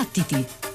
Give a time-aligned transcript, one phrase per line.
[0.00, 0.69] Battiti!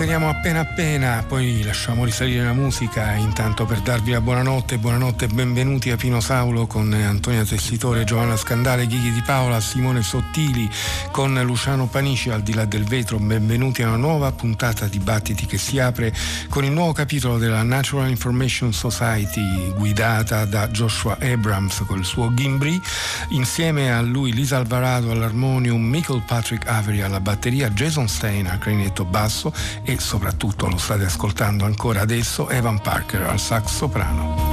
[0.00, 3.12] Inseriamo appena appena, poi lasciamo risalire la musica.
[3.16, 8.38] Intanto per darvi la buonanotte, buonanotte e benvenuti a Pino Saulo con Antonia Tessitore, Giovanna
[8.38, 10.66] Scandale, Ghighi di Paola, Simone Sottili,
[11.10, 15.44] con Luciano Panici al di là del vetro, benvenuti a una nuova puntata di Battiti
[15.44, 16.14] che si apre
[16.48, 22.32] con il nuovo capitolo della Natural Information Society guidata da Joshua Abrams con il suo
[22.32, 22.80] Gimbri,
[23.32, 29.04] insieme a lui Lisa Alvarado all'armonium, Michael Patrick Avery alla batteria, Jason Stein al clarinetto
[29.04, 29.52] basso
[29.98, 34.49] soprattutto lo state ascoltando ancora adesso Evan Parker al sax soprano.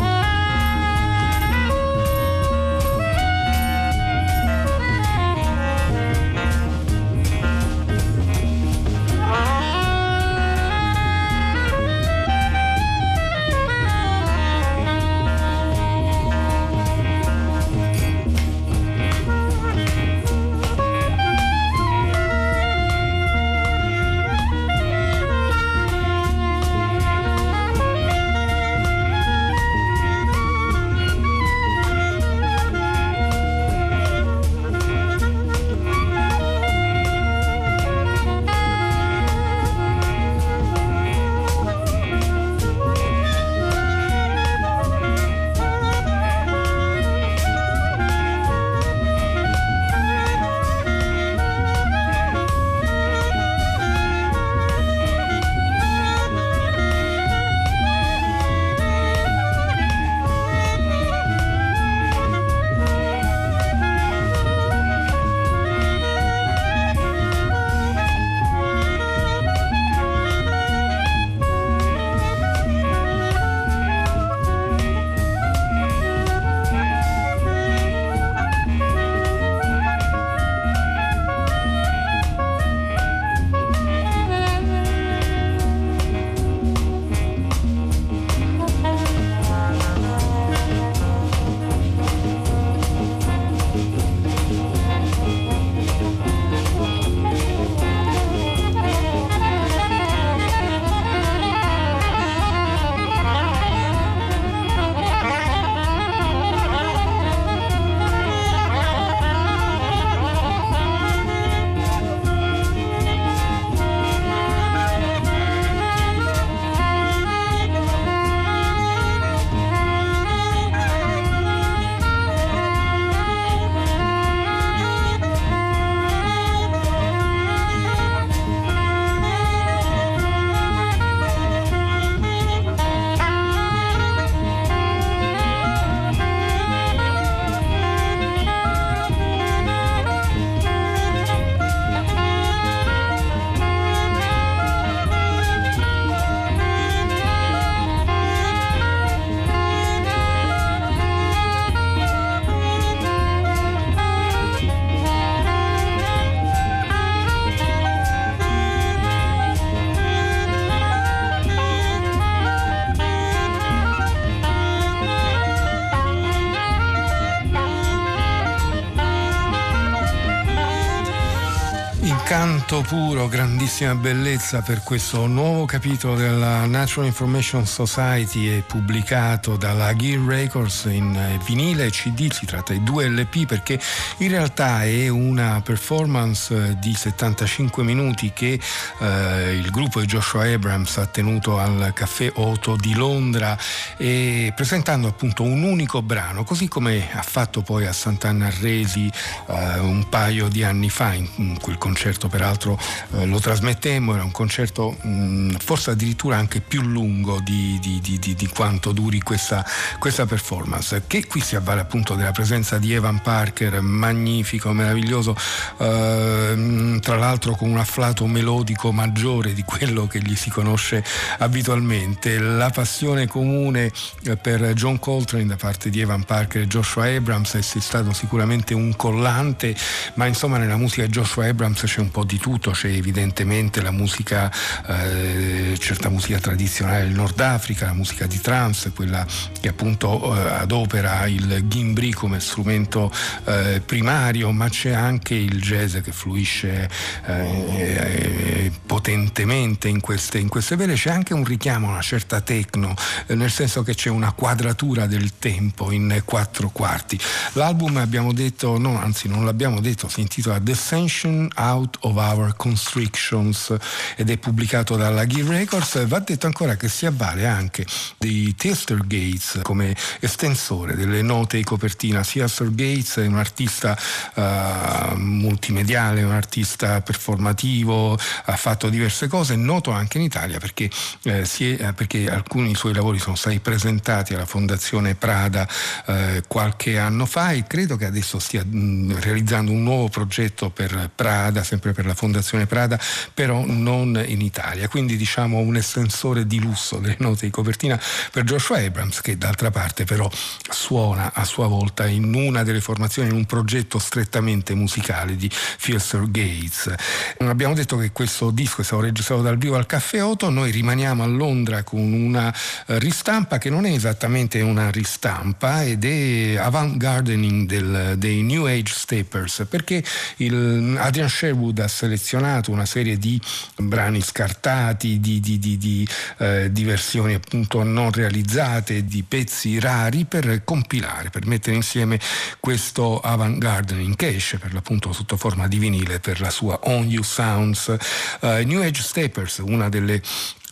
[172.78, 180.20] Canto puro, grandissima bellezza per questo nuovo capitolo della Natural Information Society pubblicato dalla Gear
[180.20, 183.80] Records in vinile e CD, si tratta di due LP perché
[184.18, 188.60] in realtà è una performance di 75 minuti che
[189.00, 193.58] eh, il gruppo di Joshua Abrams ha tenuto al Caffè Otto di Londra
[193.98, 199.10] e presentando appunto un unico brano, così come ha fatto poi a Sant'Anna Resi
[199.48, 204.32] eh, un paio di anni fa in quel concerto peraltro eh, lo trasmettemmo, era un
[204.32, 209.66] concerto mh, forse addirittura anche più lungo di, di, di, di quanto duri questa,
[210.00, 215.36] questa, performance, che qui si avvale appunto della presenza di Evan Parker, magnifico, meraviglioso,
[215.78, 221.04] eh, tra l'altro con un afflato melodico maggiore di quello che gli si conosce
[221.40, 223.92] abitualmente, la passione comune
[224.24, 228.74] eh, per John Coltrane da parte di Evan Parker e Joshua Abrams è stato sicuramente
[228.74, 229.76] un collante,
[230.16, 233.92] ma insomma nella musica di Joshua Abrams c'è un po' di tutto, c'è evidentemente la
[233.92, 234.52] musica,
[234.88, 239.26] eh, certa musica tradizionale del Nord Africa, la musica di trance, quella
[239.60, 243.12] che appunto eh, adopera il gimbri come strumento
[243.46, 246.90] eh, primario, ma c'è anche il jazz che fluisce
[247.26, 252.96] eh, potentemente in queste, in queste vele, c'è anche un richiamo a una certa techno,
[253.28, 257.20] eh, nel senso che c'è una quadratura del tempo in quattro quarti.
[257.54, 263.76] L'album abbiamo detto, no, anzi non l'abbiamo detto, si intitola Descension Out of Our Constrictions
[264.16, 266.06] ed è pubblicato dalla Gear Records.
[266.08, 267.86] Va detto ancora che si avvale anche
[268.18, 272.22] di Tester Gates come estensore delle note di copertina.
[272.22, 273.98] Tester Gates è un artista
[274.36, 278.14] uh, multimediale, un artista performativo,
[278.46, 280.90] ha fatto diverse cose, è noto anche in Italia perché,
[281.24, 285.68] eh, è, perché alcuni suoi lavori sono stati presentati alla Fondazione Prada
[286.06, 291.10] eh, qualche anno fa e credo che adesso stia mh, realizzando un nuovo progetto per
[291.14, 292.37] Prada, sempre per la Fondazione
[292.68, 293.00] Prada,
[293.34, 294.88] però non in Italia.
[294.88, 298.00] Quindi diciamo un estensore di lusso delle note di copertina
[298.32, 300.30] per Joshua Abrams, che d'altra parte però
[300.70, 306.30] suona a sua volta in una delle formazioni, in un progetto strettamente musicale di Filster
[306.30, 306.94] Gates.
[307.40, 311.24] Abbiamo detto che questo disco è stato registrato dal vivo al Caffè Otto, noi rimaniamo
[311.24, 312.54] a Londra con una
[312.86, 318.94] eh, ristampa che non è esattamente una ristampa ed è avant-gardening del, dei New Age
[318.94, 320.04] Steppers, perché
[320.38, 323.40] il, Adrian Sherwood ha selezionato una serie di
[323.78, 326.08] brani scartati, di, di, di, di,
[326.40, 332.20] eh, di versioni appunto non realizzate, di pezzi rari per compilare, per mettere insieme
[332.60, 337.08] questo avant gardening che esce per l'appunto sotto forma di vinile per la sua On
[337.08, 337.96] You Sounds.
[338.42, 340.22] Uh, New Age Steppers, una delle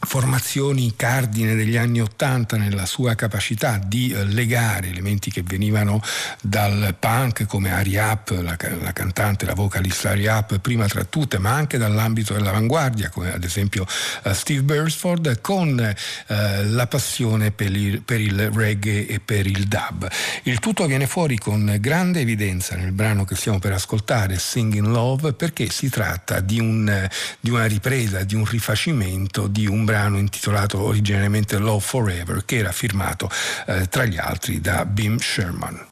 [0.05, 6.01] formazioni cardine degli anni Ottanta nella sua capacità di eh, legare elementi che venivano
[6.41, 11.39] dal punk come Ari Up, la, la, cantante, la vocalista Ari Up prima tra tutte,
[11.39, 13.85] ma anche dall'ambito dell'avanguardia come ad esempio
[14.23, 16.33] uh, Steve Beresford con uh,
[16.71, 20.07] la passione per il, per il, reggae e per il dub.
[20.43, 25.33] Il tutto viene fuori con grande evidenza nel brano che stiamo per ascoltare, Singing Love,
[25.33, 27.09] perché si tratta di, un,
[27.39, 32.57] di una ripresa, di un rifacimento di un brano brano intitolato originariamente Love Forever che
[32.57, 33.29] era firmato
[33.65, 35.87] eh, tra gli altri da Bim Sherman.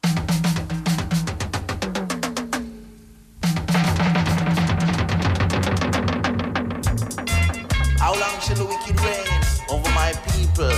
[7.98, 10.70] How long shall the wicked reign over my people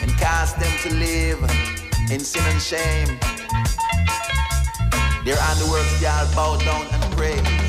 [0.00, 1.40] and cast them to live
[2.08, 3.18] in sin and shame?
[5.24, 7.61] Their underworks shall bow down and praise.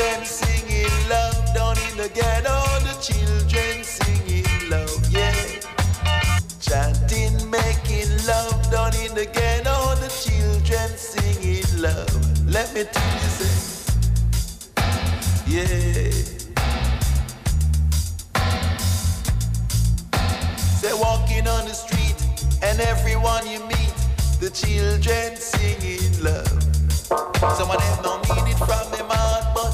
[0.00, 2.56] Children singing love down in the ghetto.
[2.88, 5.34] The children singing love, yeah.
[6.60, 9.94] Chanting, making love down in the ghetto.
[9.96, 12.10] The children singing love.
[12.46, 13.92] Let me tell you, say,
[15.46, 16.10] yeah.
[20.80, 22.16] Say walking on the street
[22.62, 23.94] and everyone you meet,
[24.40, 26.62] the children singing love.
[27.56, 28.99] Some of them don't mean it from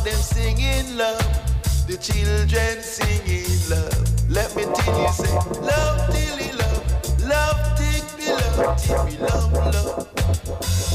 [0.06, 1.18] them singing love.
[1.88, 4.30] The children singing love.
[4.30, 9.18] Let me tell you, say, love till he love, love till me love, till me
[9.18, 9.52] love.
[9.52, 10.85] Love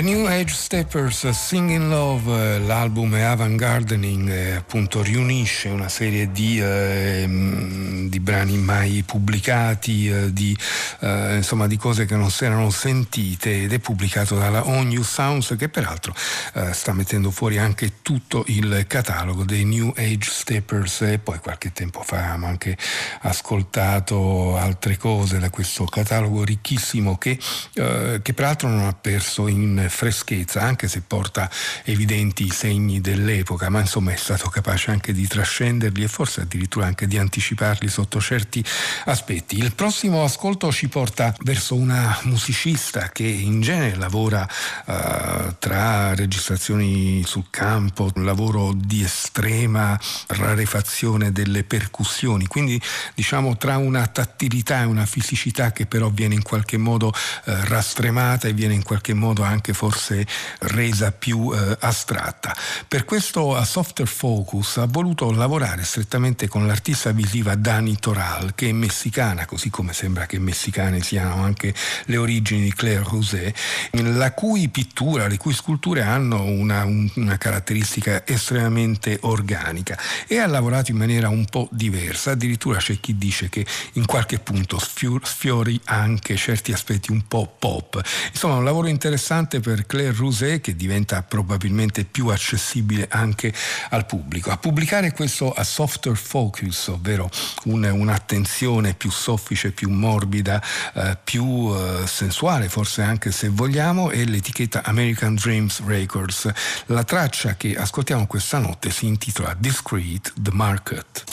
[0.00, 6.32] The New Age Steppers Singing Love, eh, l'album Avant Gardening, eh, appunto riunisce una serie
[6.32, 10.56] di, eh, di brani mai pubblicati, eh, di,
[11.00, 15.02] eh, insomma, di, cose che non si erano sentite ed è pubblicato dalla On New
[15.02, 16.14] Sounds che peraltro
[16.54, 21.02] eh, sta mettendo fuori anche tutto il catalogo dei New Age Steppers.
[21.02, 22.76] E poi qualche tempo fa abbiamo anche
[23.22, 27.38] ascoltato altre cose da questo catalogo ricchissimo che,
[27.74, 31.50] che peraltro non ha perso in freschezza, anche se porta
[31.84, 37.06] evidenti segni dell'epoca, ma insomma è stato capace anche di trascenderli e forse addirittura anche
[37.06, 38.64] di anticiparli sotto certi
[39.04, 39.58] aspetti.
[39.58, 44.48] Il prossimo ascolto ci porta verso una musicista che in genere lavora
[44.86, 49.98] uh, tra registrazioni sul campo, un lavoro di estrema
[50.28, 52.80] rarefazione delle percussioni, quindi
[53.14, 57.12] diciamo tra una tattilità e una fisicità che però viene in qualche modo uh,
[57.44, 60.26] rastremata e viene in qualche modo anche forse
[60.60, 62.56] resa più eh, astratta.
[62.86, 68.68] Per questo a Softer Focus ha voluto lavorare strettamente con l'artista visiva Dani Toral, che
[68.68, 73.52] è messicana, così come sembra che messicane siano anche le origini di Claire José,
[73.92, 80.90] la cui pittura, le cui sculture hanno una, una caratteristica estremamente organica e ha lavorato
[80.90, 86.36] in maniera un po' diversa, addirittura c'è chi dice che in qualche punto sfiori anche
[86.36, 88.00] certi aspetti un po' pop.
[88.30, 93.52] Insomma, un lavoro interessante per per Claire Rousset che diventa probabilmente più accessibile anche
[93.90, 94.50] al pubblico.
[94.50, 97.30] A pubblicare questo a softer focus, ovvero
[97.64, 100.60] un, un'attenzione più soffice, più morbida,
[100.94, 106.50] eh, più eh, sensuale forse anche se vogliamo, è l'etichetta American Dreams Records.
[106.86, 111.29] La traccia che ascoltiamo questa notte si intitola Discreet The Market.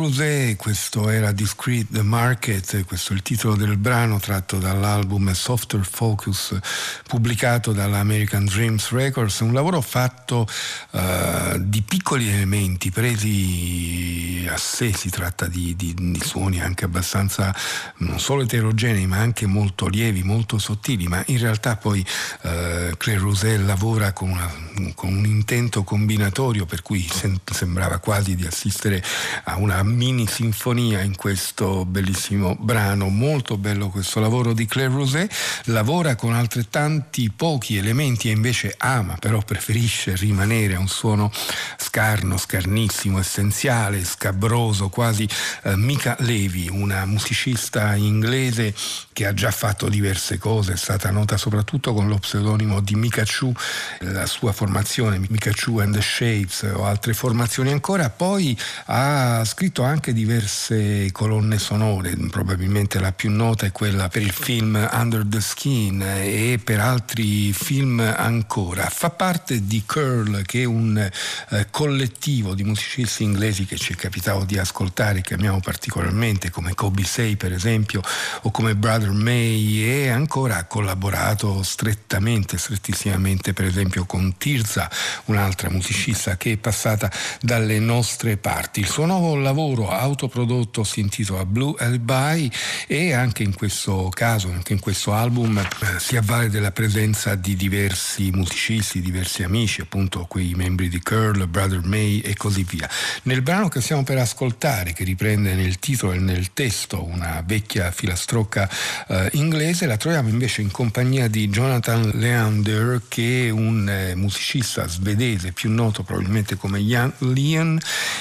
[0.00, 5.84] Rousset, questo era Discreet the Market, questo è il titolo del brano tratto dall'album Softer
[5.84, 6.58] Focus
[7.06, 10.48] pubblicato dalla American Dreams Records, un lavoro fatto
[10.92, 17.54] uh, di piccoli elementi presi a sé, si tratta di, di, di, suoni anche abbastanza
[17.98, 23.20] non solo eterogenei ma anche molto lievi, molto sottili, ma in realtà poi uh, Claire
[23.20, 24.50] Rousset lavora con, una,
[24.94, 29.04] con, un intento combinatorio per cui sem- sembrava quasi di assistere
[29.44, 35.32] a una mini sinfonia in questo bellissimo brano, molto bello questo lavoro di Claire Roset,
[35.64, 41.30] lavora con altrettanti pochi elementi e invece ama, però preferisce rimanere a un suono
[41.76, 45.28] scarno, scarnissimo, essenziale, scabroso, quasi
[45.64, 48.74] eh, Mika Levi, una musicista inglese
[49.12, 53.24] che ha già fatto diverse cose, è stata nota soprattutto con lo pseudonimo di Mika
[53.24, 53.52] Chu,
[54.00, 59.79] la sua formazione Mika Chu and the Shapes o altre formazioni ancora, poi ha scritto
[59.82, 65.40] anche diverse colonne sonore, probabilmente la più nota è quella per il film Under the
[65.40, 68.88] Skin e per altri film ancora.
[68.88, 73.96] Fa parte di Curl, che è un eh, collettivo di musicisti inglesi che ci è
[73.96, 78.02] capitato di ascoltare, che amiamo particolarmente, come Kobe Say per esempio,
[78.42, 84.90] o come Brother May, e ancora ha collaborato strettamente, strettissimamente per esempio con Tirza,
[85.26, 88.80] un'altra musicista che è passata dalle nostre parti.
[88.80, 92.50] Il suo nuovo lavoro autoprodotto si intitola Blue Alibi
[92.86, 97.56] e anche in questo caso, anche in questo album, eh, si avvale della presenza di
[97.56, 102.88] diversi musicisti, diversi amici, appunto quei membri di Curl, Brother May e così via.
[103.22, 107.90] Nel brano che stiamo per ascoltare, che riprende nel titolo e nel testo una vecchia
[107.90, 108.68] filastrocca
[109.08, 114.86] eh, inglese, la troviamo invece in compagnia di Jonathan Leander, che è un eh, musicista
[114.86, 117.78] svedese più noto probabilmente come Jan Leon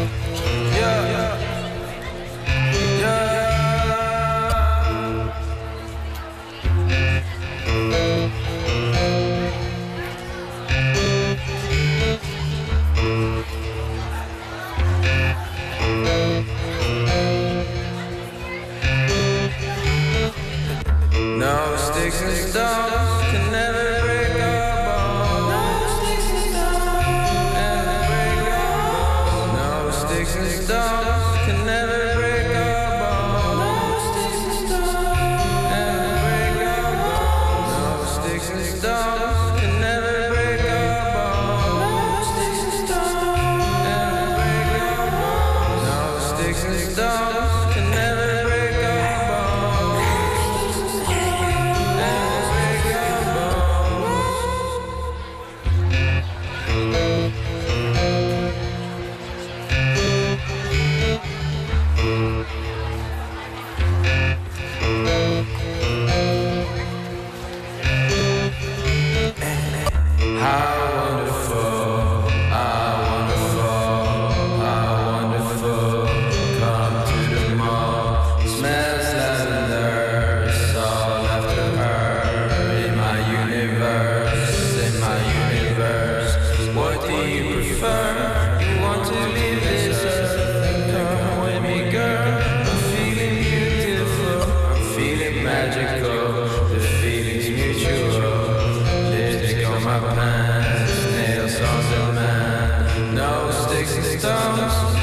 [104.23, 105.02] Sticks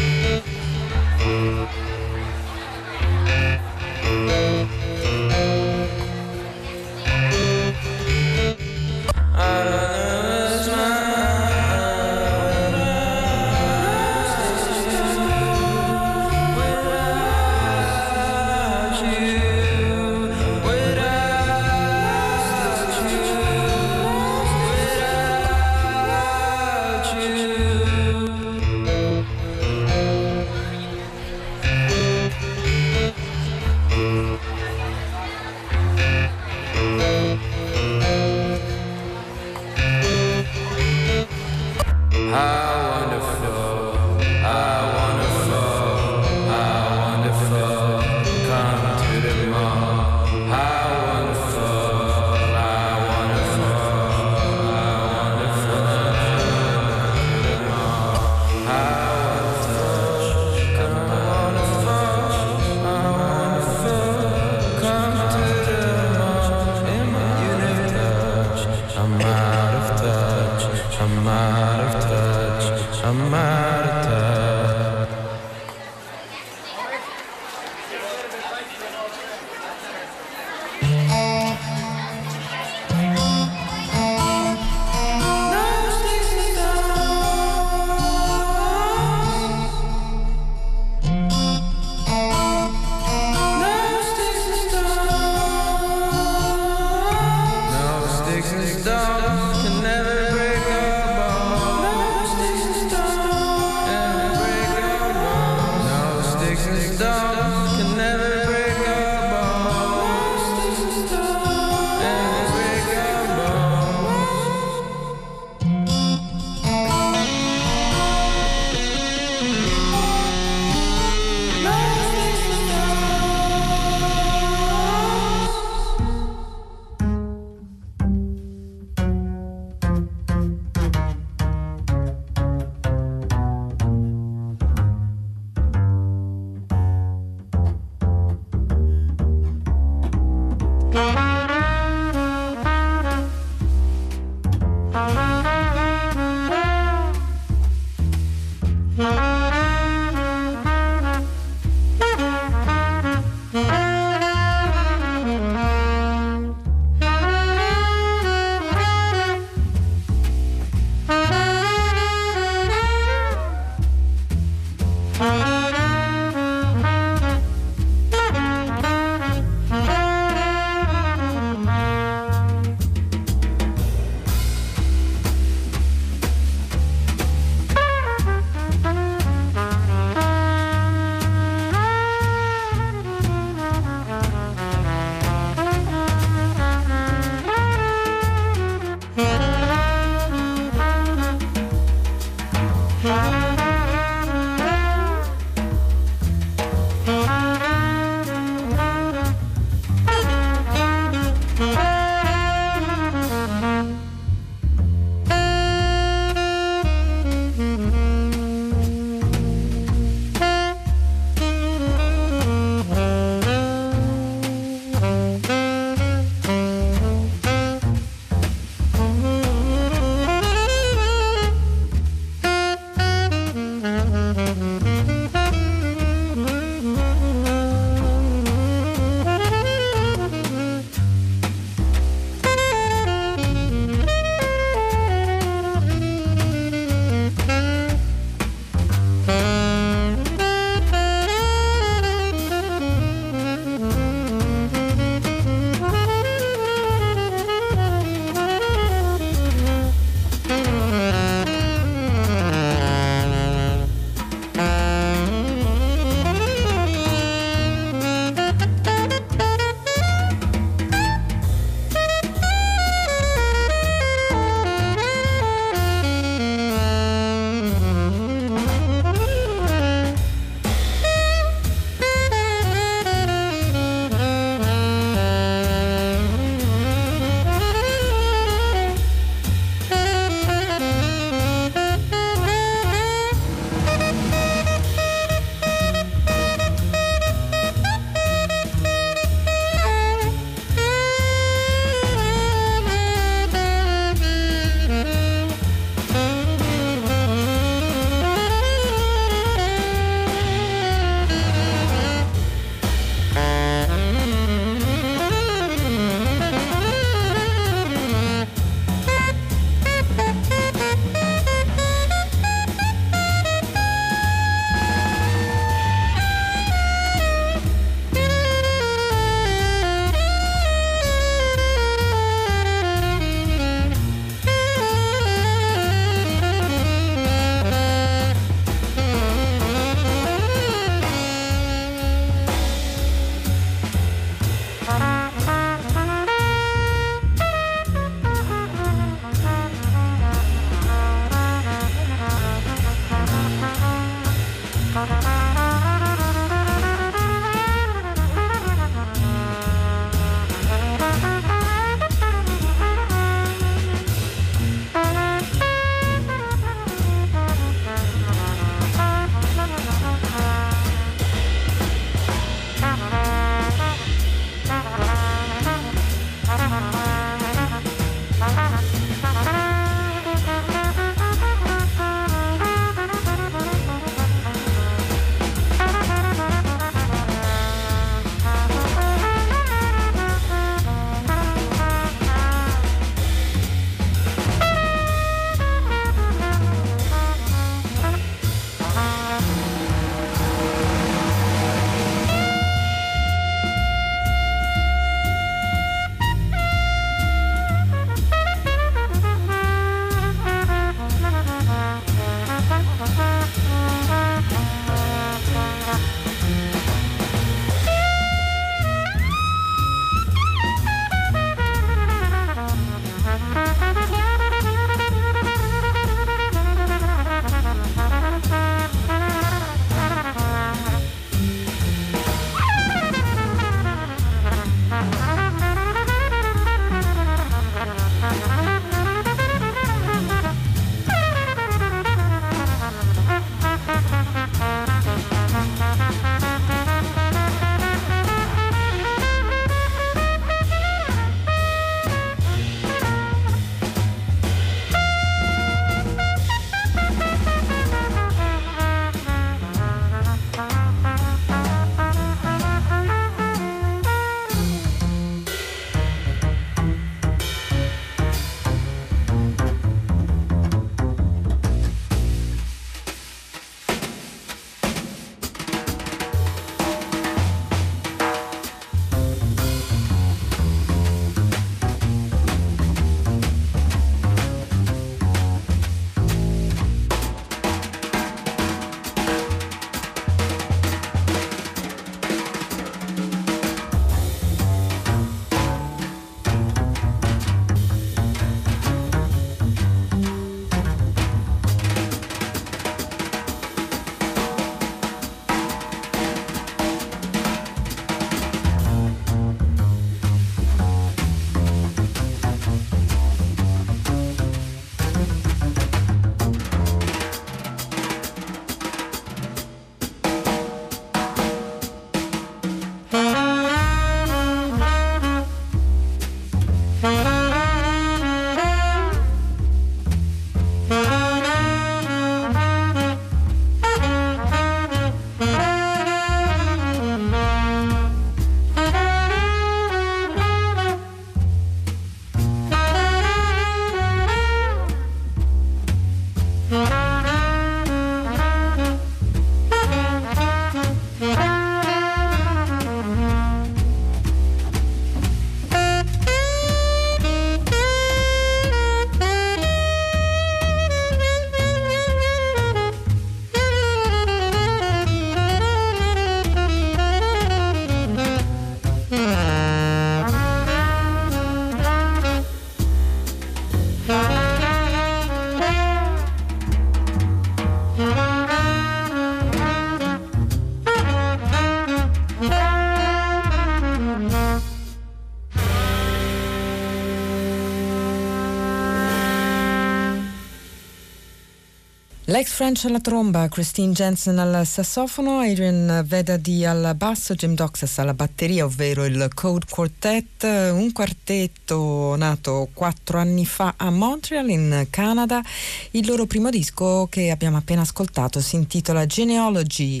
[582.38, 588.14] Lex French alla tromba, Christine Jensen al sassofono, Adrian Vedadi al basso, Jim Doxas alla
[588.14, 595.42] batteria, ovvero il Code Quartet, un quartetto nato quattro anni fa a Montreal in Canada.
[595.90, 600.00] Il loro primo disco che abbiamo appena ascoltato si intitola Genealogy,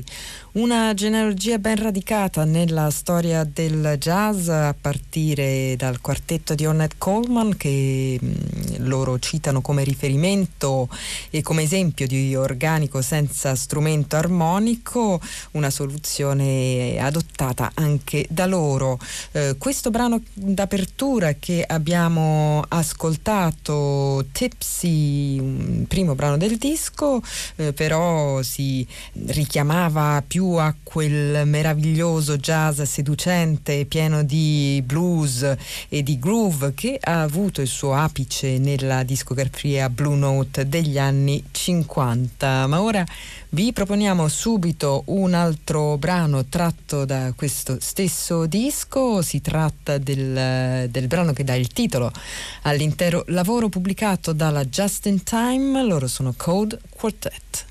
[0.52, 7.56] una genealogia ben radicata nella storia del jazz a partire dal quartetto di Ornette Coleman
[7.56, 10.88] che mh, loro citano come riferimento
[11.30, 15.20] e come esempio di organico senza strumento armonico,
[15.52, 18.98] una soluzione adottata anche da loro.
[19.32, 27.22] Eh, questo brano d'apertura che abbiamo ascoltato, Tipsy, primo brano del disco,
[27.56, 28.86] eh, però si
[29.26, 35.56] richiamava più più a quel meraviglioso jazz seducente, pieno di blues
[35.88, 41.42] e di groove che ha avuto il suo apice nella discografia Blue Note degli anni
[41.50, 42.17] 50.
[42.66, 43.04] Ma ora
[43.50, 51.06] vi proponiamo subito un altro brano tratto da questo stesso disco, si tratta del, del
[51.06, 52.10] brano che dà il titolo
[52.62, 57.66] all'intero lavoro pubblicato dalla Just in Time, loro sono Code Quartet.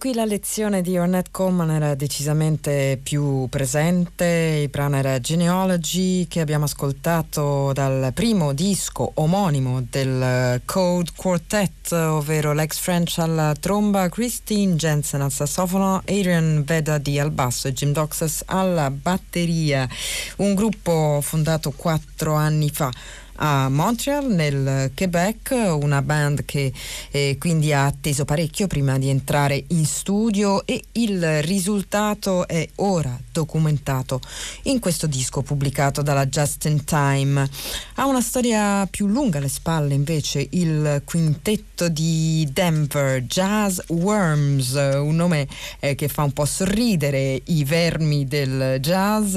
[0.00, 6.40] Qui la lezione di Ornette Coleman era decisamente più presente, il brano era Genealogy che
[6.40, 14.74] abbiamo ascoltato dal primo disco omonimo del Code Quartet, ovvero l'ex French alla tromba, Christine
[14.76, 19.86] Jensen al sassofono, Adrian Vedadi al basso e Jim Doxas alla batteria.
[20.36, 22.90] Un gruppo fondato quattro anni fa
[23.42, 26.72] a Montreal, nel Quebec, una band che
[27.10, 33.18] eh, quindi ha atteso parecchio prima di entrare in studio e il risultato è ora
[33.32, 34.20] documentato
[34.64, 37.48] in questo disco pubblicato dalla Just in Time.
[37.94, 45.16] Ha una storia più lunga alle spalle invece il quintetto di Denver, Jazz Worms, un
[45.16, 49.34] nome eh, che fa un po' sorridere i vermi del jazz,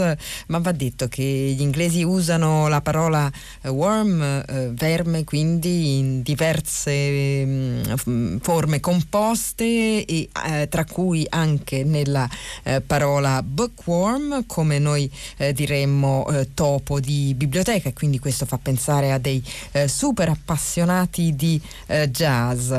[0.47, 3.32] ma va detto che gli inglesi usano la parola
[3.62, 10.86] eh, worm worm, eh, verme quindi in diverse mh, mm, forme composte e eh, tra
[10.86, 12.28] cui anche nella
[12.64, 18.58] eh, parola bookworm come noi eh, diremmo eh, topo di biblioteca e quindi questo fa
[18.58, 21.62] pensare a dei eh, super appassionati di
[22.10, 22.72] jazz.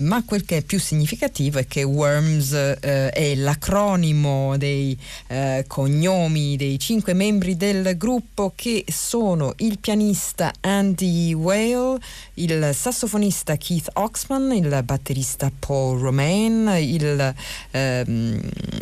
[0.00, 4.98] Ma quel che è più significativo è che Worms è l'acronimo dei
[5.66, 11.98] cognomi dei cinque membri del gruppo che sono il pianista chitarrista Andy Whale,
[12.34, 17.34] il sassofonista Keith Oxman, il batterista Paul Romain, il
[17.70, 18.40] ehm,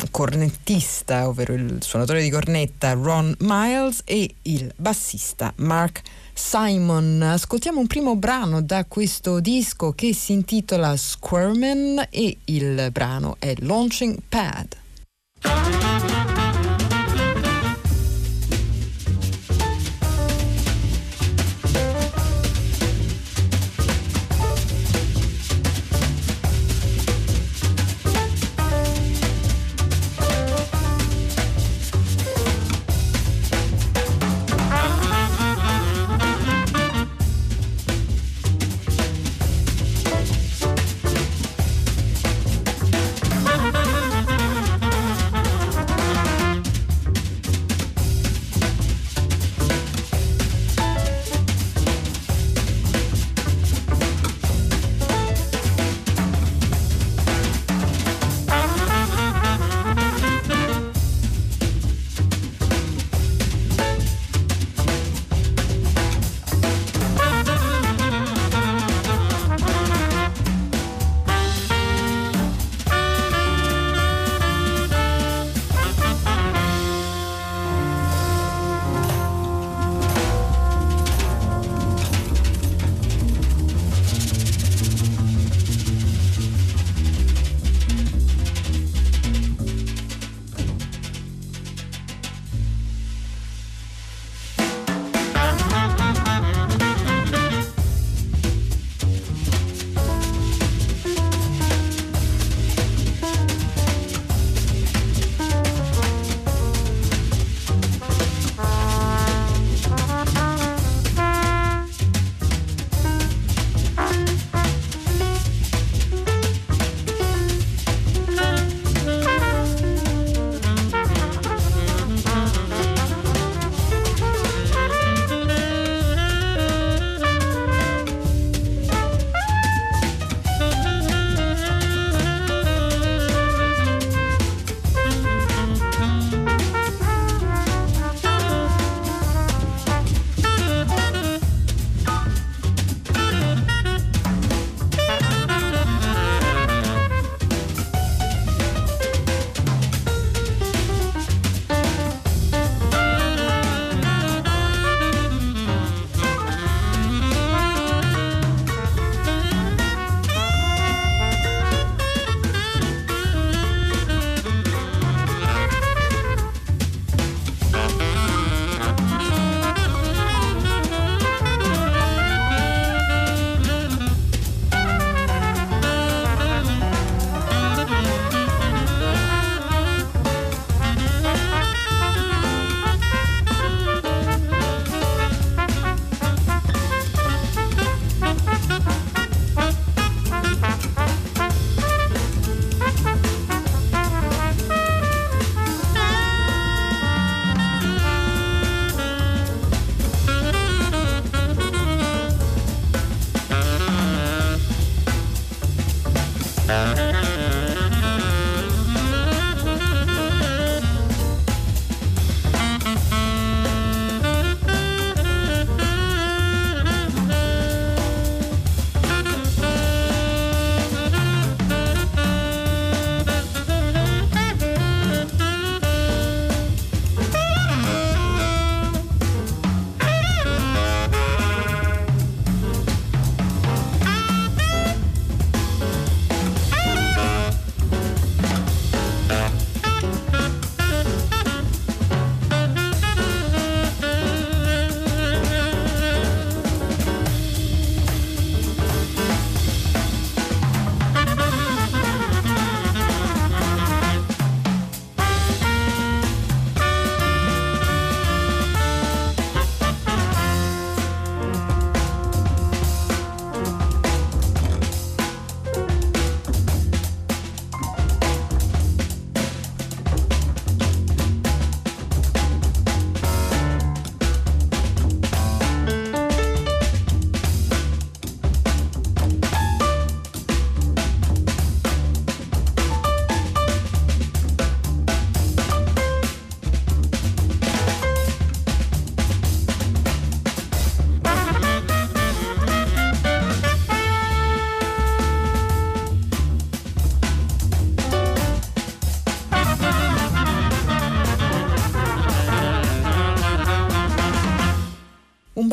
[0.09, 6.01] cornettista, ovvero il suonatore di cornetta Ron Miles e il bassista Mark
[6.33, 7.21] Simon.
[7.21, 13.53] Ascoltiamo un primo brano da questo disco che si intitola Squirman e il brano è
[13.59, 15.90] Launching Pad.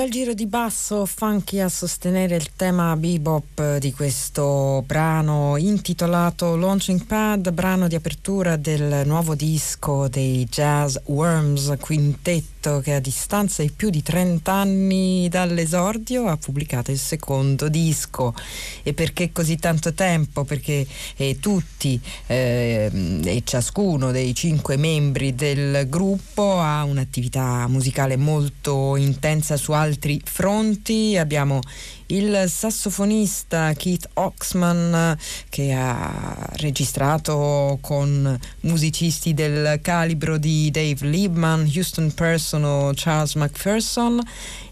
[0.08, 7.04] Bel giro di basso funky a sostenere il tema bebop di questo brano intitolato Launching
[7.04, 13.70] Pad, brano di apertura del nuovo disco dei Jazz Worms Quintetto che a distanza di
[13.70, 18.34] più di 30 anni dall'esordio ha pubblicato il secondo disco.
[18.82, 20.44] E perché così tanto tempo?
[20.44, 20.86] Perché
[21.16, 22.90] eh, tutti eh,
[23.24, 31.16] e ciascuno dei cinque membri del gruppo ha un'attività musicale molto intensa su altri fronti.
[31.16, 31.60] Abbiamo
[32.08, 35.16] il sassofonista Keith Oxman
[35.48, 44.22] che ha registrato con musicisti del calibro di Dave Liebman, Houston Person o Charles McPherson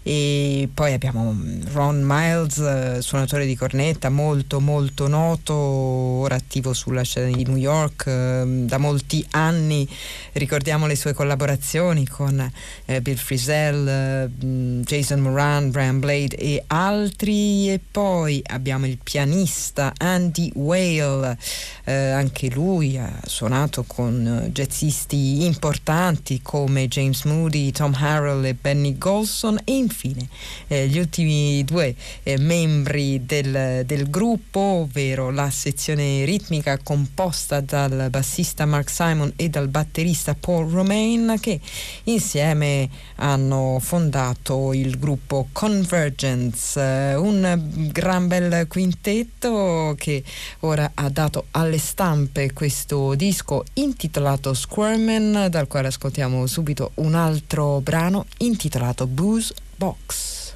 [0.01, 1.35] e poi abbiamo
[1.73, 8.05] Ron Miles, suonatore di cornetta molto molto noto, ora attivo sulla scena di New York
[8.07, 9.87] ehm, da molti anni,
[10.33, 12.51] ricordiamo le sue collaborazioni con
[12.85, 19.93] eh, Bill Frisell, mm, Jason Moran, Brian Blade e altri e poi abbiamo il pianista
[19.97, 21.37] Andy Whale,
[21.83, 28.97] eh, anche lui ha suonato con jazzisti importanti come James Moody, Tom Harrell e Benny
[28.97, 30.27] Golson e infine infine
[30.67, 38.07] eh, gli ultimi due eh, membri del, del, gruppo, ovvero la sezione ritmica composta dal
[38.09, 41.59] bassista Mark Simon e dal batterista Paul Romain che
[42.05, 50.23] insieme hanno fondato il gruppo Convergence, eh, un gran bel quintetto che
[50.61, 57.81] ora ha dato alle stampe questo disco intitolato Squirman dal quale ascoltiamo subito un altro
[57.81, 60.55] brano intitolato Booze box.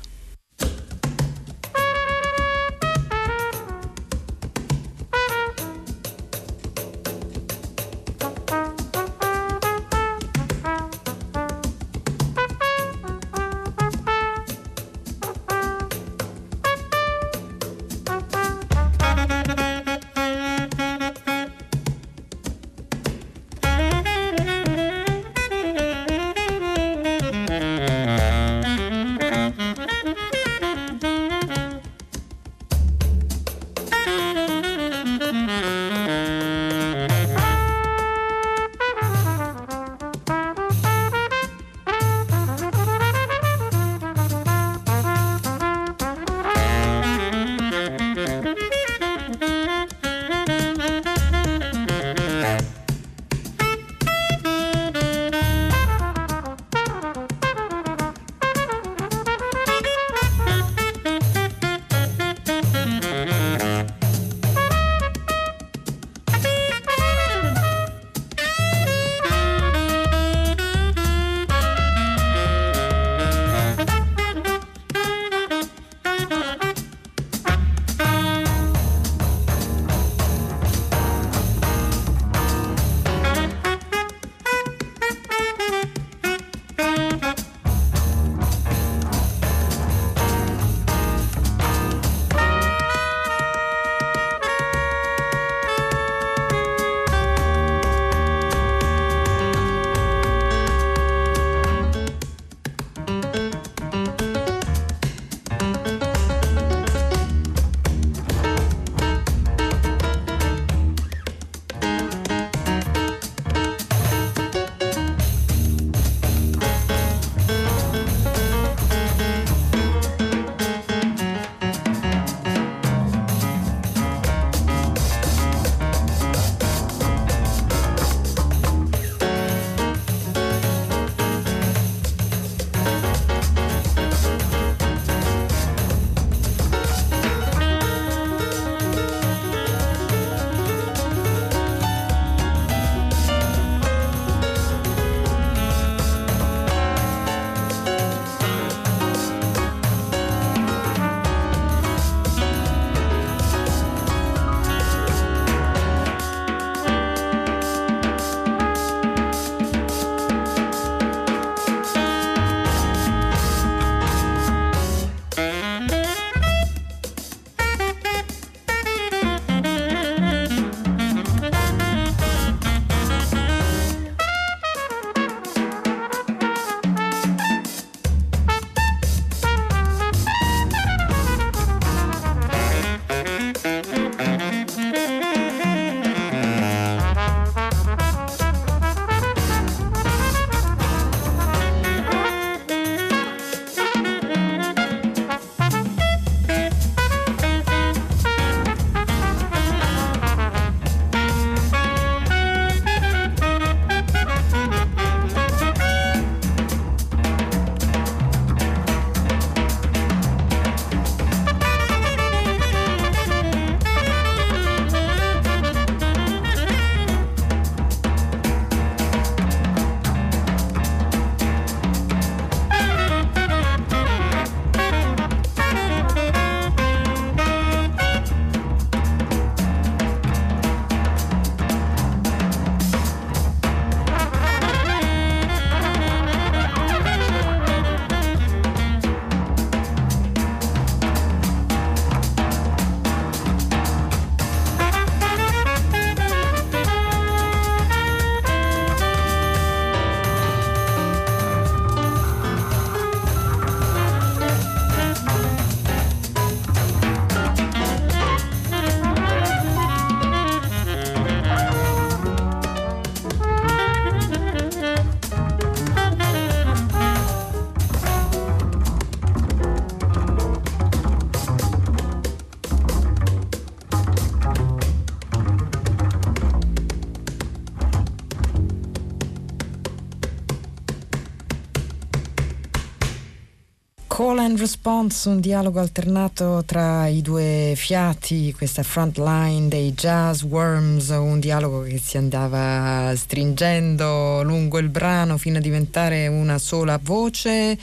[284.52, 291.08] And response, un dialogo alternato tra i due fiati, questa front line dei Jazz Worms,
[291.10, 297.78] un dialogo che si andava stringendo lungo il brano fino a diventare una sola voce.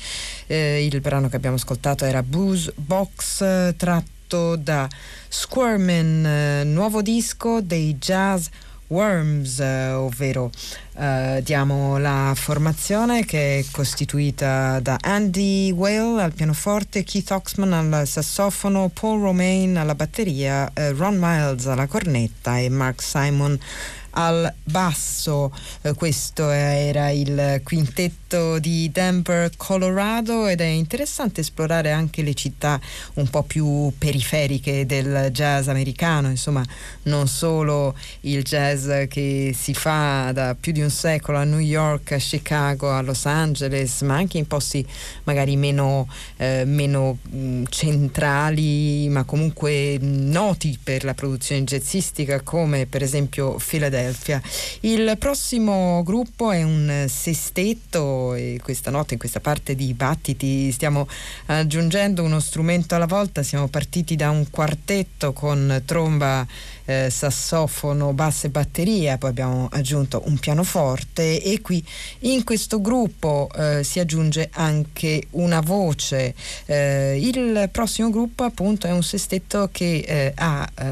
[0.46, 4.86] Eh, il brano che abbiamo ascoltato era Booze Box, tratto da
[5.28, 8.67] Squirmin, eh, nuovo disco dei Jazz Worms,
[9.60, 10.50] eh, ovvero
[10.98, 18.04] Uh, diamo la formazione che è costituita da Andy Whale al pianoforte, Keith Oxman al
[18.04, 23.56] sassofono, Paul Romain alla batteria, uh, Ron Miles alla cornetta e Mark Simon
[24.10, 25.54] al basso.
[25.82, 32.78] Eh, questo era il quintetto di Denver, Colorado ed è interessante esplorare anche le città
[33.14, 36.62] un po' più periferiche del jazz americano, insomma
[37.04, 42.12] non solo il jazz che si fa da più di un secolo a New York,
[42.12, 44.86] a Chicago, a Los Angeles, ma anche in posti
[45.24, 46.06] magari meno,
[46.36, 54.42] eh, meno mm, centrali, ma comunque noti per la produzione jazzistica come per esempio Philadelphia.
[54.80, 61.06] Il prossimo gruppo è un sestetto e questa notte in questa parte di battiti stiamo
[61.46, 66.46] aggiungendo uno strumento alla volta, siamo partiti da un quartetto con tromba
[66.88, 71.84] eh, sassofono, basso e batteria, poi abbiamo aggiunto un pianoforte e qui
[72.20, 76.34] in questo gruppo eh, si aggiunge anche una voce.
[76.64, 80.86] Eh, il prossimo gruppo appunto è un sestetto che eh, ha eh,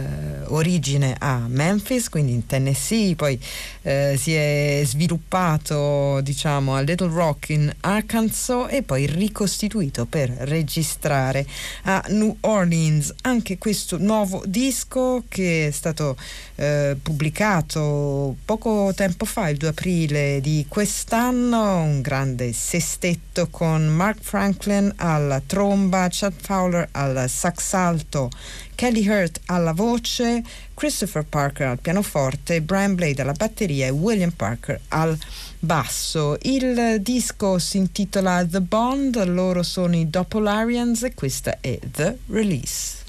[0.49, 3.41] origine a Memphis, quindi in Tennessee, poi
[3.81, 11.47] eh, si è sviluppato diciamo a Little Rock in Arkansas e poi ricostituito per registrare
[11.85, 16.17] a New Orleans anche questo nuovo disco che è stato
[16.57, 24.19] eh, pubblicato poco tempo fa, il 2 aprile di quest'anno, un grande sestetto con Mark
[24.21, 28.31] Franklin alla tromba, Chad Fowler al sax alto,
[28.75, 30.43] Kelly Hurt alla voce,
[30.75, 35.17] Christopher Parker al pianoforte, Brian Blade alla batteria e William Parker al
[35.59, 36.37] basso.
[36.43, 43.06] Il disco si intitola The Bond, loro sono i Doppelarians e questa è The Release.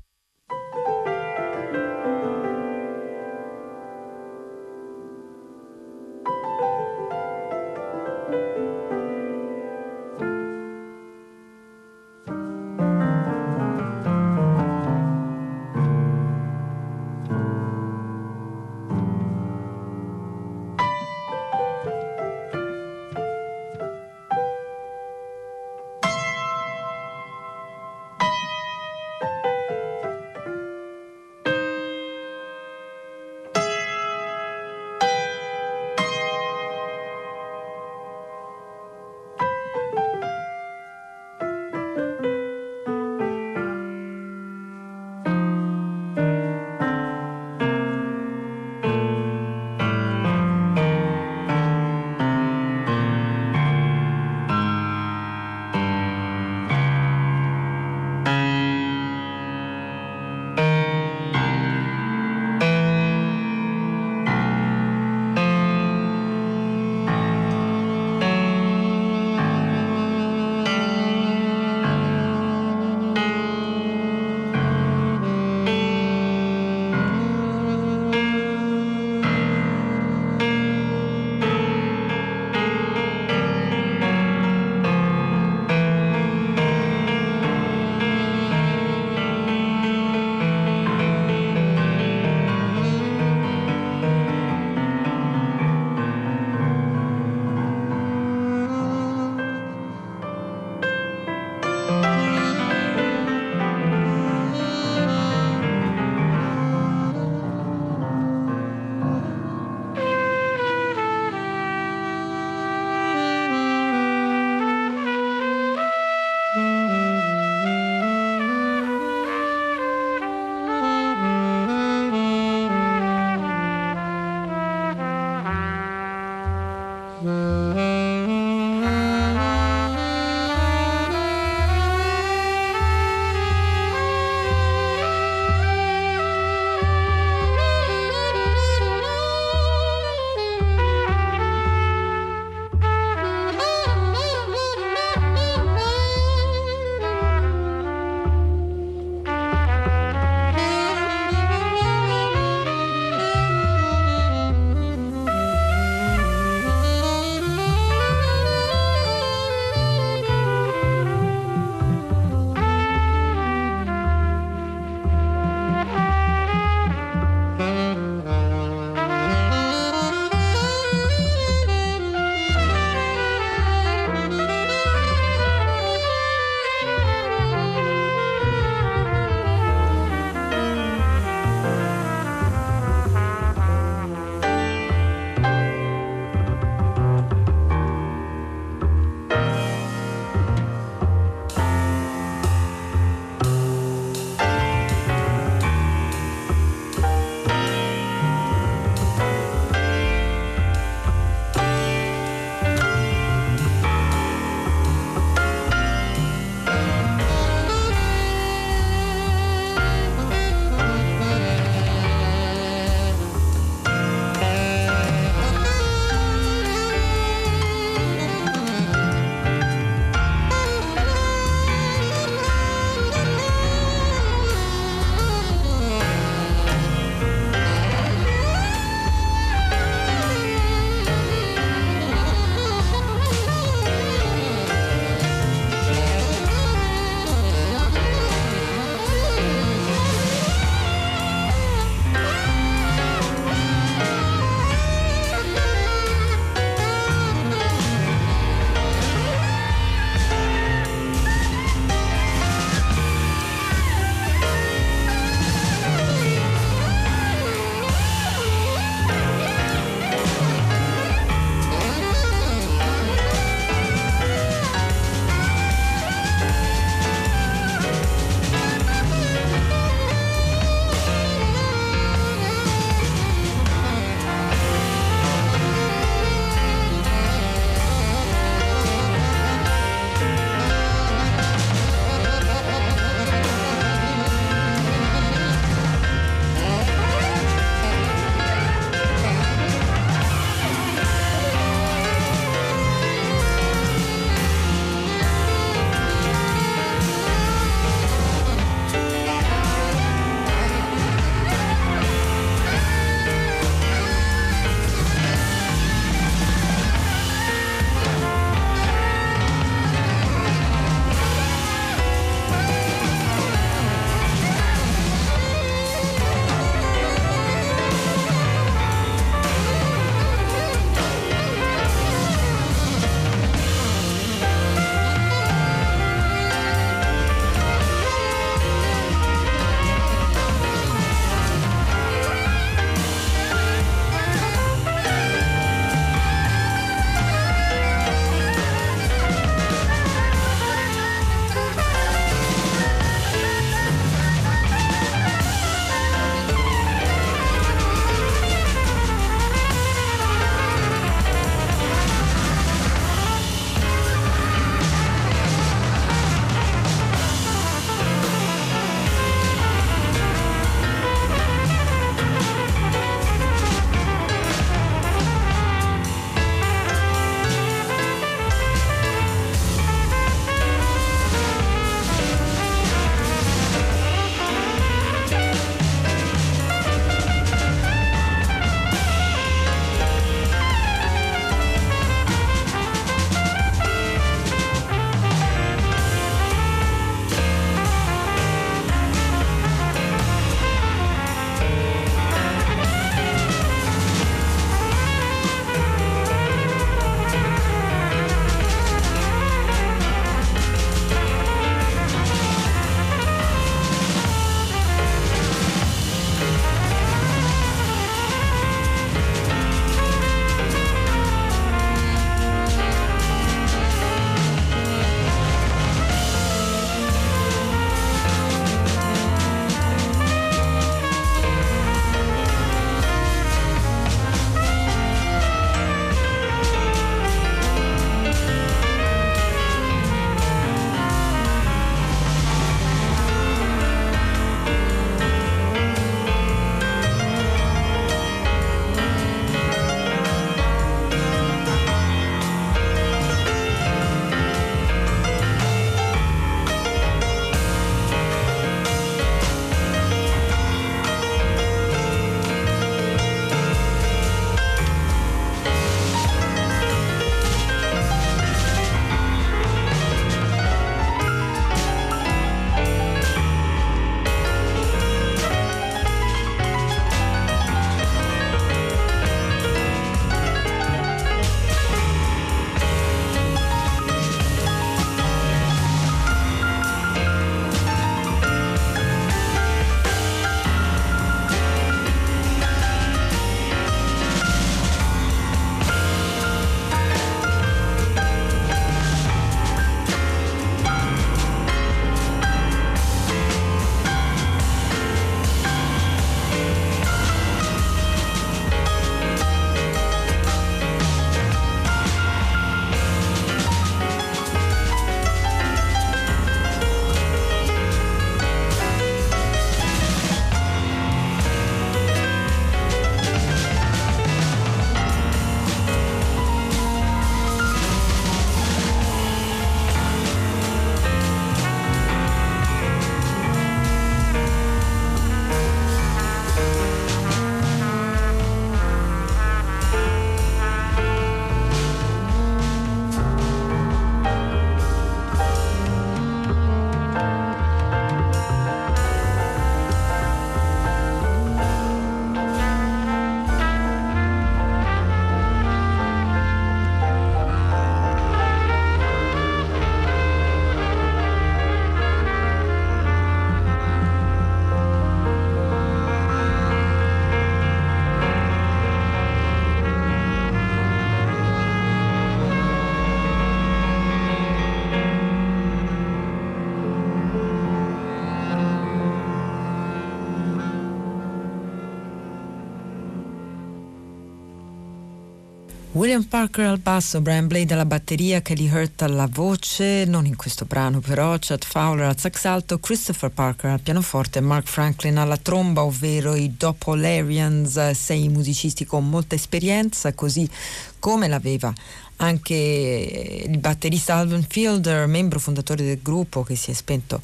[576.07, 580.63] William Parker al basso, Brian Blade alla batteria, Kelly Hurt alla voce, non in questo
[580.63, 585.84] brano però, Chad Fowler al sax alto, Christopher Parker al pianoforte, Mark Franklin alla tromba,
[585.84, 590.49] ovvero i Doppolarians, sei musicisti con molta esperienza, così
[590.97, 591.73] come l'aveva
[592.18, 597.19] anche il batterista Alvin Fielder, membro fondatore del gruppo che si è spento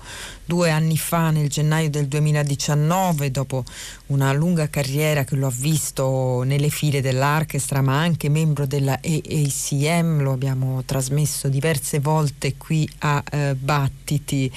[0.45, 3.64] due anni fa nel gennaio del 2019 dopo
[4.07, 10.22] una lunga carriera che lo ha visto nelle file dell'orchestra ma anche membro della AACM,
[10.22, 14.52] lo abbiamo trasmesso diverse volte qui a eh, Battiti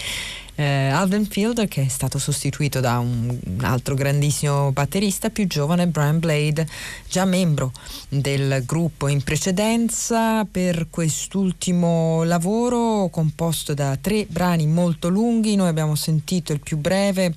[0.57, 5.87] eh, Alvin Fielder che è stato sostituito da un, un, altro grandissimo batterista più giovane,
[5.87, 6.67] Brian Blade,
[7.09, 7.73] già membro
[8.09, 15.95] del gruppo in precedenza per quest'ultimo lavoro composto da tre brani molto lunghi, noi abbiamo
[15.95, 17.35] sentito il più breve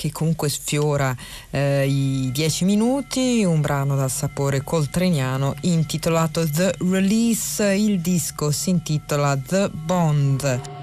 [0.00, 1.14] che comunque sfiora
[1.50, 8.70] eh, i dieci minuti, un brano dal sapore coltreniano intitolato The Release, il disco si
[8.70, 10.79] intitola The Bond.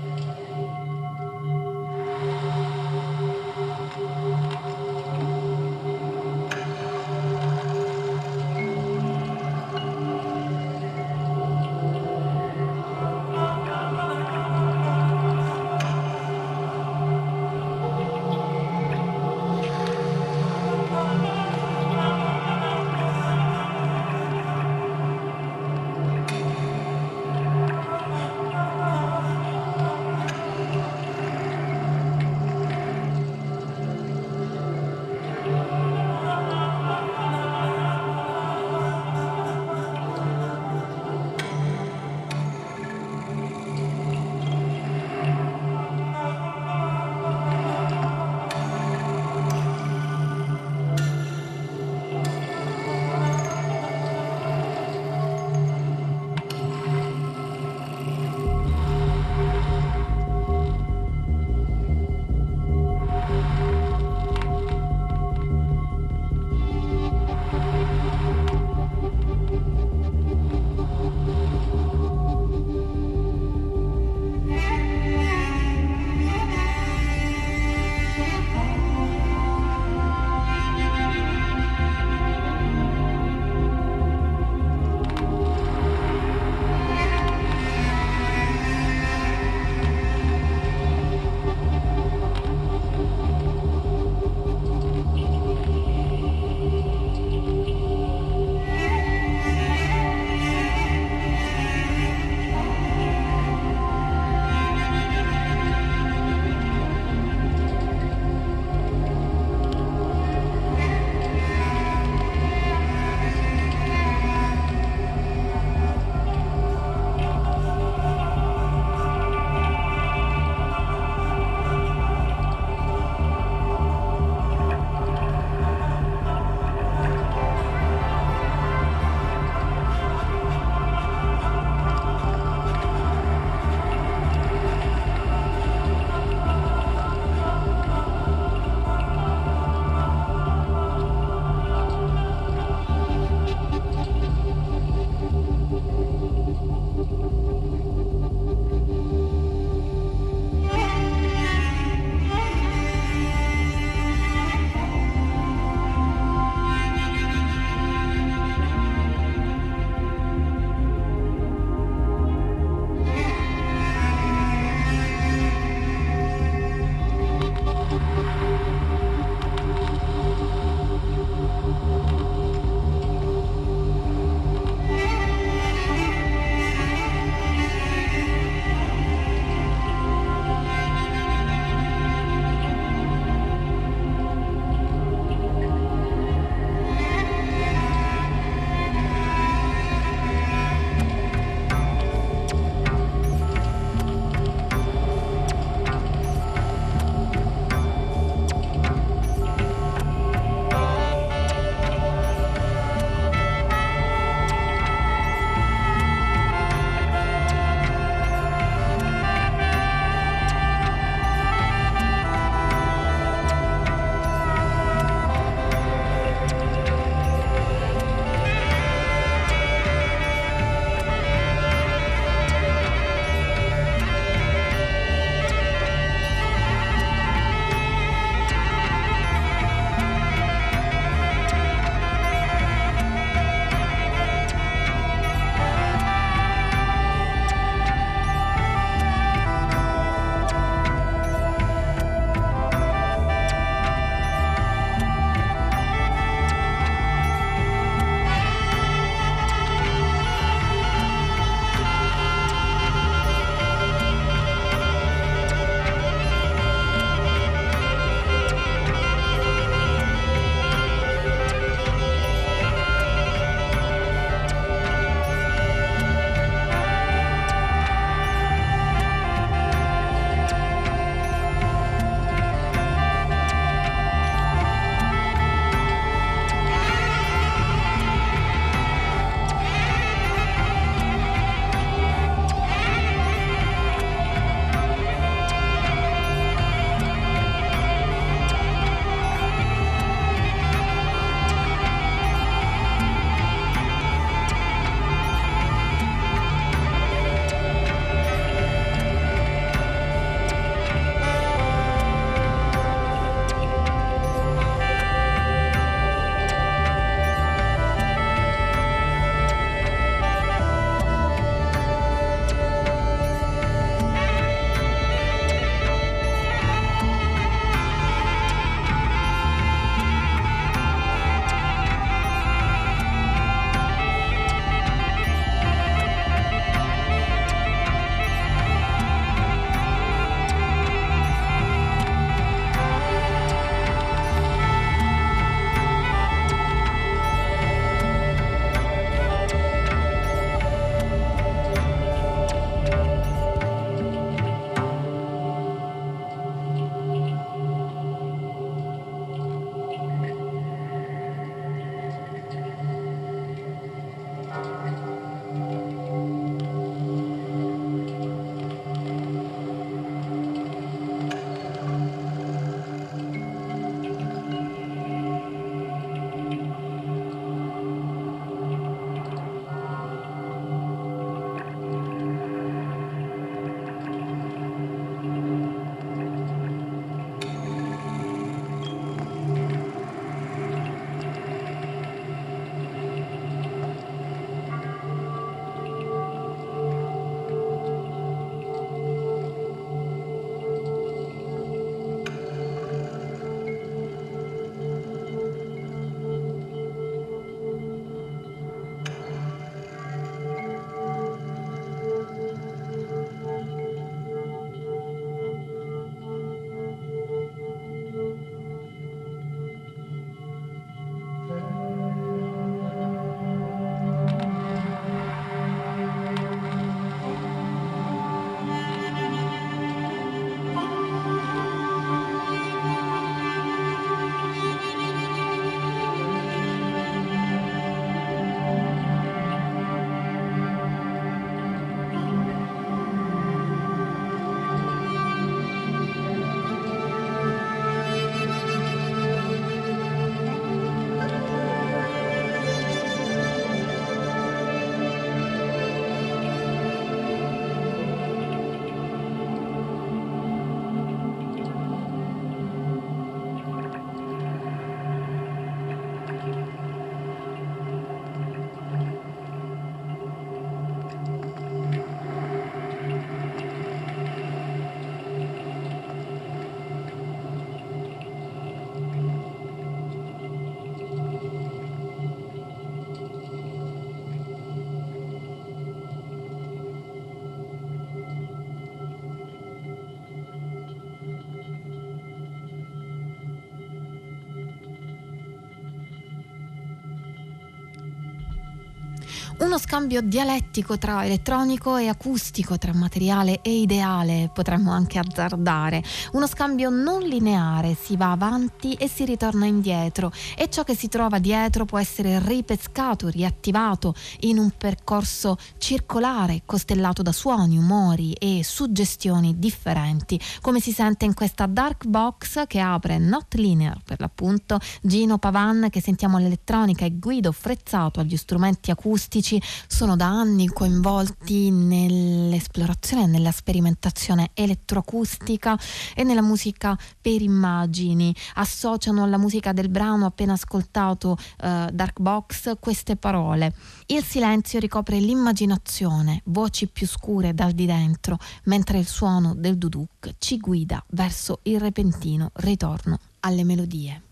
[489.77, 496.03] Uno scambio dialettico tra elettronico e acustico, tra materiale e ideale, potremmo anche azzardare.
[496.31, 501.09] Uno scambio non lineare, si va avanti e si ritorna indietro e ciò che si
[501.09, 508.61] trova dietro può essere ripescato, riattivato in un percorso circolare costellato da suoni, umori e
[508.63, 514.79] suggestioni differenti, come si sente in questa dark box che apre Not Linear per l'appunto,
[515.03, 521.69] Gino Pavan che sentiamo all'elettronica e Guido Frezzato agli strumenti acustici sono da anni coinvolti
[521.71, 525.77] nell'esplorazione nella sperimentazione elettroacustica
[526.15, 528.35] e nella musica per immagini.
[528.55, 533.73] Associano alla musica del brano appena ascoltato uh, Dark Box queste parole.
[534.07, 540.35] Il silenzio ricopre l'immaginazione, voci più scure dal di dentro, mentre il suono del duduk
[540.37, 544.26] ci guida verso il repentino ritorno alle melodie.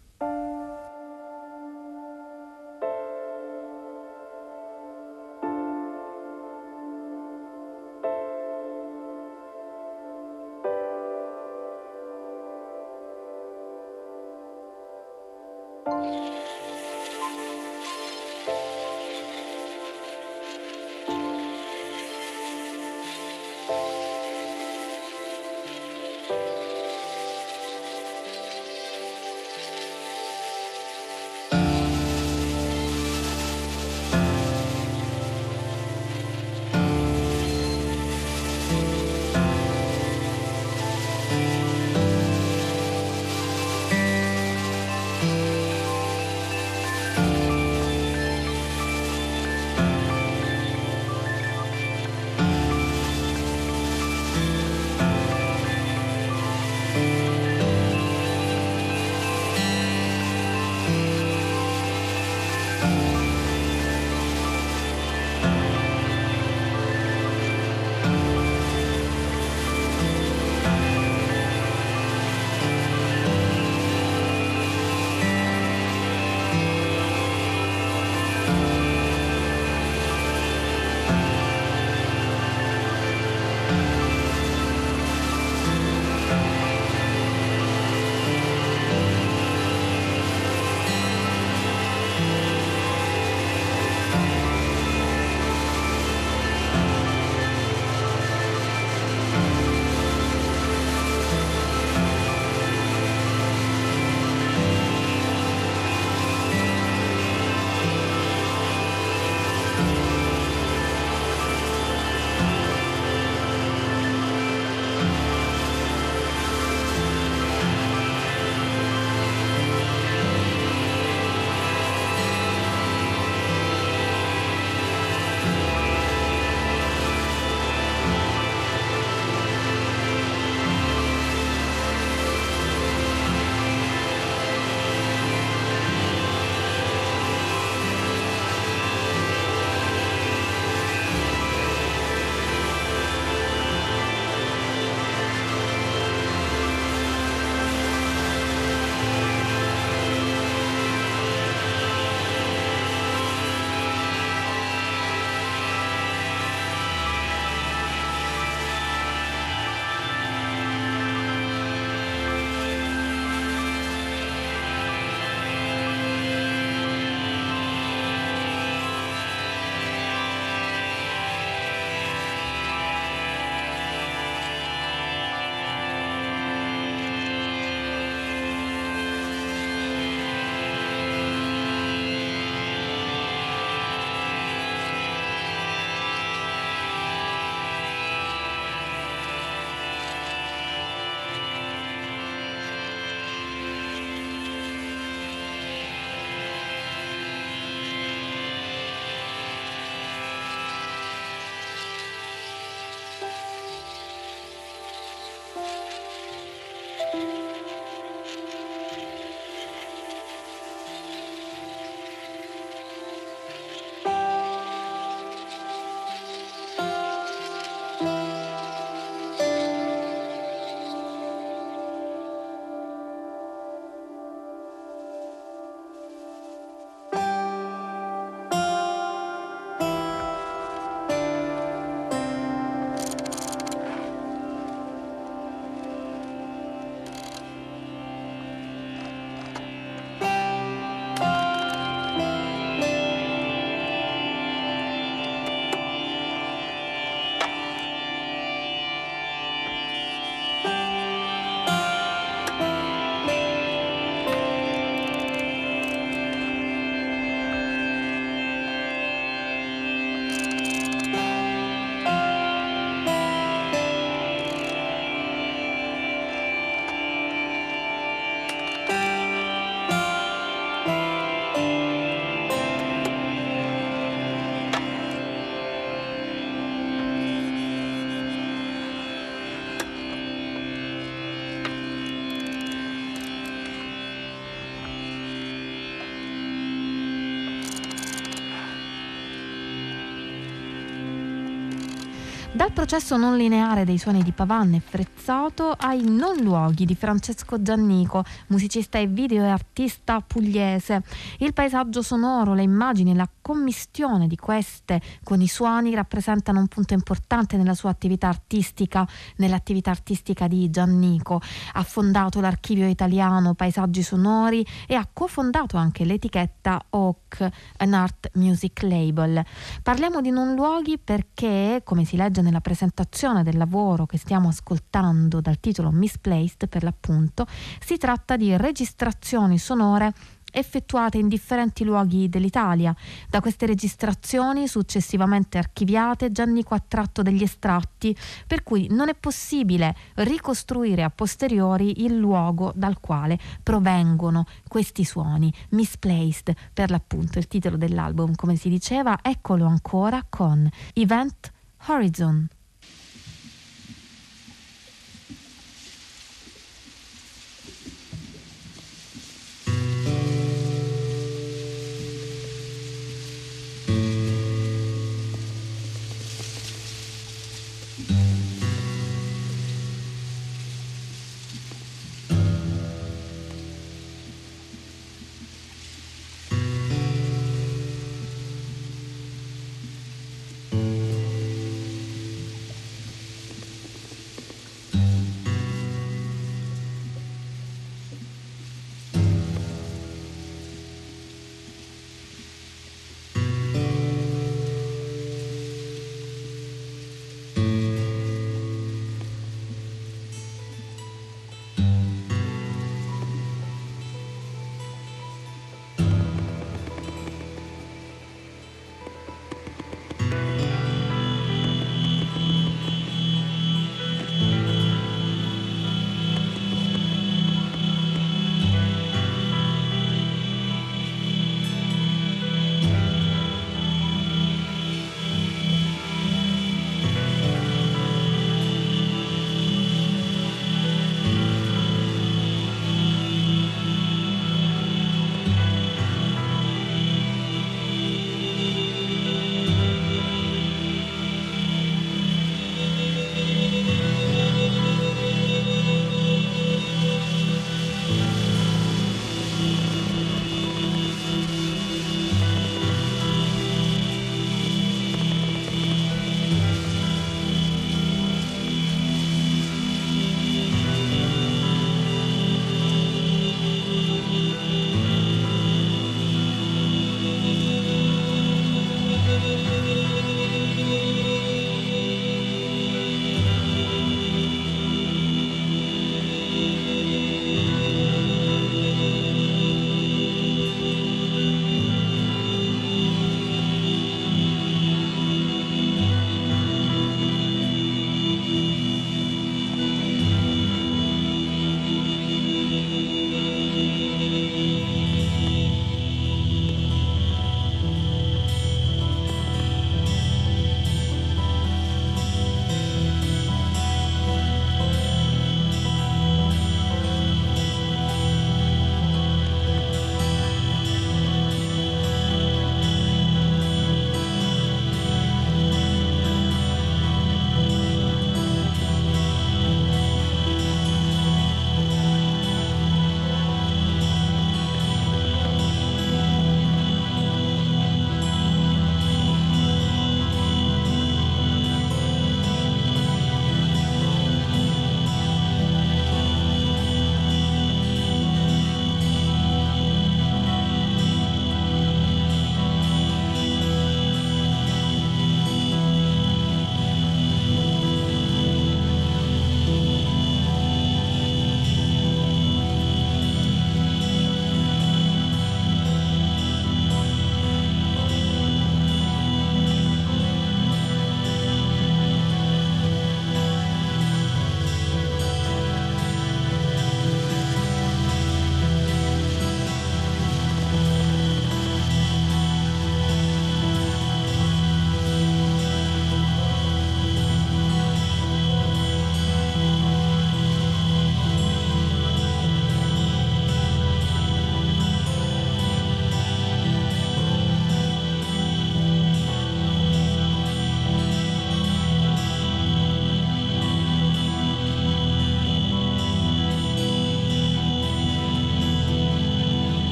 [292.55, 297.61] Dal processo non lineare dei suoni di Pavan e Frezzato ai non luoghi di Francesco
[297.61, 301.03] Giannico, musicista e video e artista pugliese.
[301.39, 306.67] Il paesaggio sonoro, le immagini e la commistione di queste con i suoni rappresentano un
[306.67, 311.39] punto importante nella sua attività artistica, nell'attività artistica di Giannico.
[311.73, 317.47] Ha fondato l'archivio italiano Paesaggi Sonori e ha cofondato anche l'etichetta Oak,
[317.77, 319.45] an art music label.
[319.83, 325.39] Parliamo di non luoghi perché, come si legge nella presentazione del lavoro che stiamo ascoltando
[325.39, 327.45] dal titolo Misplaced per l'appunto,
[327.79, 330.13] si tratta di registrazioni sonore
[330.55, 332.95] effettuate in differenti luoghi dell'Italia.
[333.29, 338.15] Da queste registrazioni, successivamente archiviate, Giannico ha tratto degli estratti,
[338.47, 345.53] per cui non è possibile ricostruire a posteriori il luogo dal quale provengono questi suoni.
[345.69, 351.51] Misplaced, per l'appunto, il titolo dell'album, come si diceva, eccolo ancora con Event
[351.87, 352.47] Horizon.